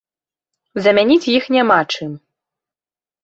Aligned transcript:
Замяніць 0.85 1.29
іх 1.37 1.43
няма 1.55 1.79
чым. 1.97 2.11